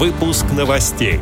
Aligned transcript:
Выпуск 0.00 0.46
новостей. 0.56 1.20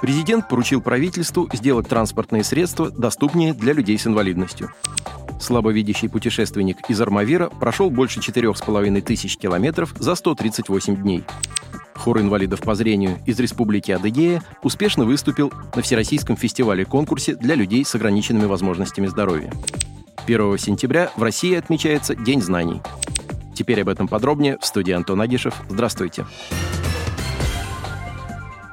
Президент 0.00 0.48
поручил 0.48 0.80
правительству 0.80 1.50
сделать 1.52 1.86
транспортные 1.86 2.42
средства 2.42 2.90
доступнее 2.90 3.52
для 3.52 3.74
людей 3.74 3.98
с 3.98 4.06
инвалидностью. 4.06 4.70
Слабовидящий 5.38 6.08
путешественник 6.08 6.88
из 6.88 6.98
Армавира 6.98 7.50
прошел 7.50 7.90
больше 7.90 8.20
4,5 8.20 9.02
тысяч 9.02 9.36
километров 9.36 9.94
за 9.98 10.14
138 10.14 10.96
дней. 10.96 11.24
Хор 11.94 12.20
инвалидов 12.20 12.62
по 12.62 12.74
зрению 12.74 13.18
из 13.26 13.38
Республики 13.38 13.92
Адыгея 13.92 14.42
успешно 14.62 15.04
выступил 15.04 15.52
на 15.76 15.82
Всероссийском 15.82 16.38
фестивале-конкурсе 16.38 17.34
для 17.34 17.54
людей 17.54 17.84
с 17.84 17.94
ограниченными 17.94 18.46
возможностями 18.46 19.08
здоровья. 19.08 19.52
1 20.26 20.56
сентября 20.56 21.10
в 21.14 21.22
России 21.22 21.54
отмечается 21.54 22.14
День 22.14 22.40
знаний. 22.40 22.80
Теперь 23.54 23.82
об 23.82 23.88
этом 23.88 24.08
подробнее 24.08 24.58
в 24.60 24.66
студии 24.66 24.92
Антон 24.92 25.20
Агишев. 25.20 25.54
Здравствуйте. 25.68 26.26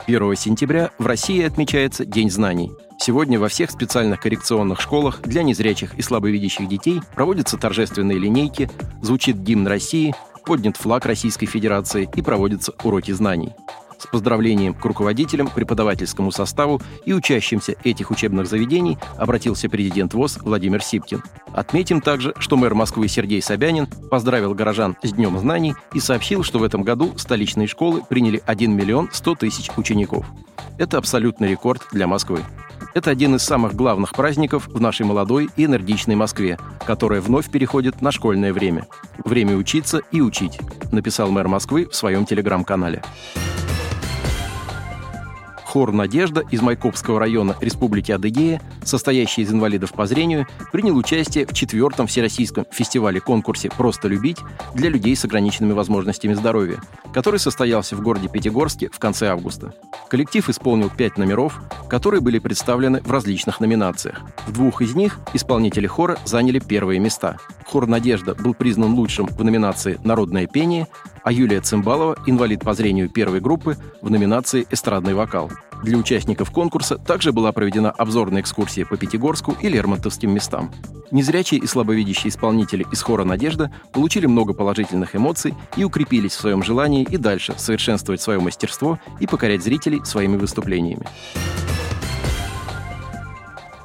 1 0.07 0.35
сентября 0.35 0.91
в 0.97 1.05
России 1.05 1.43
отмечается 1.43 2.05
День 2.05 2.29
знаний. 2.29 2.71
Сегодня 2.99 3.39
во 3.39 3.47
всех 3.47 3.71
специальных 3.71 4.19
коррекционных 4.19 4.81
школах 4.81 5.21
для 5.21 5.43
незрячих 5.43 5.93
и 5.97 6.01
слабовидящих 6.01 6.67
детей 6.67 7.01
проводятся 7.15 7.57
торжественные 7.57 8.19
линейки, 8.19 8.69
звучит 9.01 9.37
гимн 9.37 9.67
России, 9.67 10.13
поднят 10.45 10.77
флаг 10.77 11.05
Российской 11.05 11.45
Федерации 11.45 12.09
и 12.13 12.21
проводятся 12.21 12.73
уроки 12.83 13.11
знаний. 13.11 13.53
С 14.01 14.07
поздравлением 14.07 14.73
к 14.73 14.83
руководителям, 14.83 15.47
преподавательскому 15.47 16.31
составу 16.31 16.81
и 17.05 17.13
учащимся 17.13 17.75
этих 17.83 18.09
учебных 18.09 18.47
заведений 18.47 18.97
обратился 19.15 19.69
президент 19.69 20.15
ВОЗ 20.15 20.39
Владимир 20.41 20.81
Сипкин. 20.81 21.21
Отметим 21.53 22.01
также, 22.01 22.33
что 22.39 22.57
мэр 22.57 22.73
Москвы 22.73 23.07
Сергей 23.07 23.43
Собянин 23.43 23.85
поздравил 23.85 24.55
горожан 24.55 24.97
с 25.03 25.11
Днем 25.11 25.37
знаний 25.37 25.75
и 25.93 25.99
сообщил, 25.99 26.41
что 26.41 26.57
в 26.57 26.63
этом 26.63 26.81
году 26.81 27.13
столичные 27.15 27.67
школы 27.67 28.01
приняли 28.09 28.41
1 28.43 28.75
миллион 28.75 29.07
100 29.11 29.35
тысяч 29.35 29.69
учеников. 29.77 30.25
Это 30.79 30.97
абсолютный 30.97 31.49
рекорд 31.49 31.83
для 31.91 32.07
Москвы. 32.07 32.39
Это 32.95 33.11
один 33.11 33.35
из 33.35 33.43
самых 33.43 33.75
главных 33.75 34.13
праздников 34.13 34.67
в 34.67 34.81
нашей 34.81 35.05
молодой 35.05 35.47
и 35.55 35.65
энергичной 35.65 36.15
Москве, 36.15 36.57
которая 36.87 37.21
вновь 37.21 37.51
переходит 37.51 38.01
на 38.01 38.11
школьное 38.11 38.51
время. 38.51 38.87
Время 39.23 39.55
учиться 39.57 40.01
и 40.11 40.21
учить, 40.21 40.59
написал 40.91 41.29
мэр 41.29 41.47
Москвы 41.47 41.87
в 41.87 41.95
своем 41.95 42.25
телеграм-канале. 42.25 43.03
Хор 45.71 45.93
«Надежда» 45.93 46.43
из 46.51 46.61
Майкопского 46.61 47.17
района 47.17 47.55
Республики 47.61 48.11
Адыгея, 48.11 48.61
состоящий 48.83 49.43
из 49.43 49.53
инвалидов 49.53 49.93
по 49.93 50.05
зрению, 50.05 50.45
принял 50.73 50.97
участие 50.97 51.45
в 51.45 51.53
четвертом 51.53 52.07
Всероссийском 52.07 52.65
фестивале-конкурсе 52.69 53.69
«Просто 53.69 54.09
любить» 54.09 54.39
для 54.73 54.89
людей 54.89 55.15
с 55.15 55.23
ограниченными 55.23 55.71
возможностями 55.71 56.33
здоровья, 56.33 56.81
который 57.13 57.39
состоялся 57.39 57.95
в 57.95 58.01
городе 58.01 58.27
Пятигорске 58.27 58.89
в 58.91 58.99
конце 58.99 59.29
августа. 59.29 59.73
Коллектив 60.09 60.49
исполнил 60.49 60.89
пять 60.89 61.17
номеров, 61.17 61.61
которые 61.89 62.19
были 62.19 62.39
представлены 62.39 63.01
в 63.01 63.09
различных 63.09 63.61
номинациях. 63.61 64.19
В 64.47 64.51
двух 64.51 64.81
из 64.81 64.93
них 64.93 65.19
исполнители 65.33 65.87
хора 65.87 66.17
заняли 66.25 66.59
первые 66.59 66.99
места. 66.99 67.37
Хор 67.65 67.87
«Надежда» 67.87 68.35
был 68.35 68.53
признан 68.53 68.93
лучшим 68.93 69.27
в 69.27 69.41
номинации 69.41 69.97
«Народное 70.03 70.47
пение», 70.47 70.89
а 71.23 71.31
Юлия 71.31 71.61
Цимбалова, 71.61 72.17
инвалид 72.25 72.61
по 72.61 72.73
зрению 72.73 73.09
первой 73.09 73.39
группы, 73.39 73.77
в 74.01 74.09
номинации 74.09 74.67
«Эстрадный 74.71 75.13
вокал». 75.13 75.51
Для 75.83 75.97
участников 75.97 76.51
конкурса 76.51 76.97
также 76.97 77.31
была 77.31 77.51
проведена 77.51 77.89
обзорная 77.89 78.41
экскурсия 78.41 78.85
по 78.85 78.97
Пятигорску 78.97 79.55
и 79.59 79.67
Лермонтовским 79.67 80.31
местам. 80.31 80.71
Незрячие 81.09 81.59
и 81.59 81.67
слабовидящие 81.67 82.29
исполнители 82.29 82.85
из 82.91 83.01
хора 83.01 83.23
«Надежда» 83.23 83.73
получили 83.91 84.27
много 84.27 84.53
положительных 84.53 85.15
эмоций 85.15 85.55
и 85.75 85.83
укрепились 85.83 86.33
в 86.33 86.39
своем 86.39 86.63
желании 86.63 87.03
и 87.03 87.17
дальше 87.17 87.55
совершенствовать 87.57 88.21
свое 88.21 88.39
мастерство 88.39 88.99
и 89.19 89.27
покорять 89.27 89.63
зрителей 89.63 90.01
своими 90.05 90.37
выступлениями. 90.37 91.05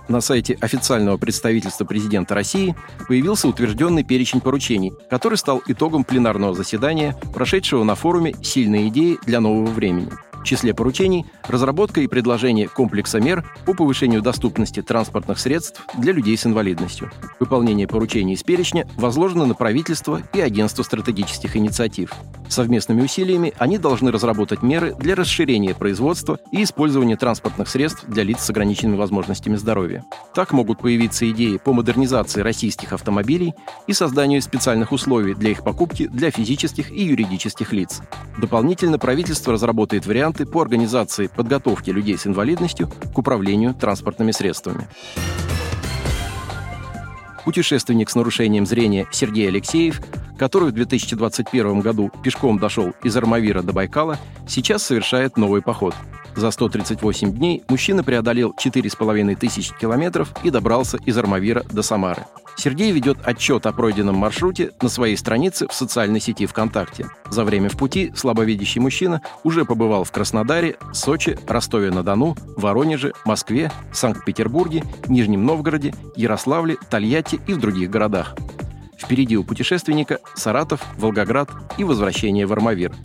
На 0.09 0.21
сайте 0.21 0.57
официального 0.61 1.17
представительства 1.17 1.85
президента 1.85 2.35
России 2.35 2.77
появился 3.09 3.49
утвержденный 3.49 4.05
перечень 4.05 4.41
поручений, 4.41 4.93
который 5.11 5.37
стал 5.37 5.63
итогом 5.67 6.05
пленарного 6.05 6.55
заседания, 6.55 7.17
прошедшего 7.35 7.83
на 7.83 7.97
форуме 7.97 8.35
«Сильные 8.41 8.89
идеи 8.89 9.19
для 9.27 9.41
нового 9.41 9.67
времени». 9.67 10.11
В 10.35 10.45
числе 10.49 10.75
поручений– 10.75 11.27
разработка 11.49 12.01
и 12.01 12.07
предложение 12.07 12.69
комплекса 12.69 13.19
мер 13.19 13.45
по 13.65 13.75
повышению 13.75 14.23
доступности 14.23 14.81
транспортных 14.81 15.41
средств 15.41 15.83
для 15.99 16.13
людей 16.13 16.37
с 16.37 16.47
инвалидностью. 16.47 17.11
Выполнение 17.41 17.89
поручений 17.89 18.35
из 18.35 18.45
перечня 18.45 18.87
возложено 18.97 19.45
на 19.45 19.55
правительство 19.55 20.23
и 20.33 20.41
Агентство 20.41 20.85
стратегических 20.85 21.57
инициатив. 21.57 22.13
Совместными 22.49 23.03
усилиями 23.03 23.55
они 23.59 23.79
должны 23.79 24.11
разработать 24.11 24.63
меры 24.63 24.95
для 24.99 25.15
расширения 25.15 25.75
производства 25.75 26.39
и 26.53 26.63
использования 26.63 27.17
транспортных 27.17 27.69
средств 27.69 28.05
для 28.07 28.23
лиц 28.23 28.41
с 28.41 28.51
ограниченными 28.51 28.97
возможностями 28.97 29.57
здоровья. 29.57 30.05
Так 30.35 30.53
могут 30.53 30.81
появиться 30.81 31.29
идеи 31.31 31.57
по 31.57 31.73
модернизации 31.73 32.43
российских 32.43 32.93
автомобилей 32.93 33.55
и 33.87 33.93
созданию 33.93 34.43
специальных 34.43 34.93
условий 34.93 35.35
для 35.35 35.51
их 35.51 35.63
покупки 35.63 36.07
для 36.07 36.31
физических 36.31 36.91
и 36.91 37.05
юридических 37.05 37.73
лиц. 37.73 38.01
Дополнительно 38.39 38.99
правительство 38.99 39.53
разработает 39.53 40.07
вариант 40.07 40.27
варианты 40.27 40.47
по 40.47 40.61
организации 40.61 41.29
подготовки 41.29 41.91
людей 41.91 42.19
с 42.19 42.27
инвалидностью 42.27 42.91
к 43.15 43.19
управлению 43.19 43.75
транспортными 43.75 44.33
средствами. 44.33 44.89
Путешественник 47.45 48.11
с 48.11 48.17
нарушением 48.17 48.67
зрения 48.67 49.07
Сергей 49.13 49.49
Алексеев, 49.49 50.01
который 50.39 50.69
в 50.69 50.73
2021 50.73 51.81
году 51.81 52.11
пешком 52.23 52.59
дошел 52.59 52.93
из 53.03 53.17
Армавира 53.17 53.63
до 53.63 53.73
Байкала, 53.73 54.19
сейчас 54.47 54.83
совершает 54.83 55.37
новый 55.37 55.63
поход– 55.63 55.95
за 56.37 56.51
138 56.51 57.33
дней 57.33 57.65
мужчина 57.69 58.05
преодолел 58.05 58.55
4,5 58.63 59.37
тысяч 59.37 59.73
километров 59.73 60.35
и 60.45 60.51
добрался 60.51 60.99
из 60.99 61.17
Армавира 61.17 61.65
до 61.73 61.81
Самары. 61.81 62.27
Сергей 62.59 62.93
ведет 62.93 63.19
отчет 63.25 63.65
о 63.65 63.73
пройденном 63.73 64.17
маршруте 64.17 64.73
на 64.83 64.91
своей 64.91 65.17
странице 65.17 65.67
в 65.67 65.73
социальной 65.73 66.21
сети 66.21 66.45
ВКонтакте. 66.47 67.07
За 67.31 67.45
время 67.45 67.71
в 67.71 67.77
пути 67.77 68.13
слабовидящий 68.15 68.83
мужчина 68.83 69.23
уже 69.45 69.65
побывал 69.65 70.05
в 70.05 70.13
Краснодаре, 70.13 70.77
Сочи, 70.93 71.39
Ростове-на-Дону, 71.47 72.37
Воронеже, 72.57 73.13
Москве, 73.25 73.73
Санкт-Петербурге, 73.93 74.85
Нижнем 75.09 75.45
Новгороде, 75.45 75.95
Ярославле, 76.17 76.77
Тольятти 76.91 77.41
и 77.47 77.55
в 77.55 77.59
других 77.59 77.91
городах. 77.91 78.35
Впереди 78.99 79.37
у 79.37 79.45
путешественника 79.45 80.21
Саратов, 80.35 80.81
Волгоград 80.97 81.51
и 81.79 81.85
возвращение 81.85 82.47
в 82.47 82.53
Армавир– 82.53 82.93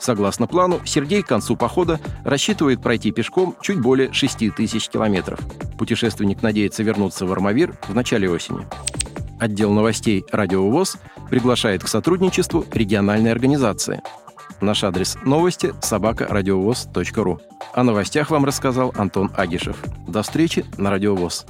Согласно 0.00 0.46
плану, 0.46 0.80
Сергей 0.86 1.22
к 1.22 1.26
концу 1.26 1.56
похода 1.56 2.00
рассчитывает 2.24 2.82
пройти 2.82 3.12
пешком 3.12 3.54
чуть 3.60 3.80
более 3.80 4.12
6 4.12 4.54
тысяч 4.54 4.88
километров. 4.88 5.38
Путешественник 5.78 6.42
надеется 6.42 6.82
вернуться 6.82 7.26
в 7.26 7.32
Армавир 7.32 7.74
в 7.86 7.94
начале 7.94 8.28
осени. 8.30 8.66
Отдел 9.38 9.72
новостей 9.72 10.24
«Радио 10.32 10.68
ВОЗ» 10.68 10.96
приглашает 11.28 11.84
к 11.84 11.88
сотрудничеству 11.88 12.64
региональной 12.72 13.30
организации. 13.30 14.02
Наш 14.60 14.84
адрес 14.84 15.16
новости– 15.24 15.74
собакарадиовоз.ру. 15.82 17.40
О 17.72 17.84
новостях 17.84 18.30
вам 18.30 18.44
рассказал 18.44 18.92
Антон 18.96 19.30
Агишев. 19.36 19.76
До 20.08 20.22
встречи 20.22 20.64
на 20.76 20.90
Радио 20.90 21.14
ВОЗ. 21.14 21.46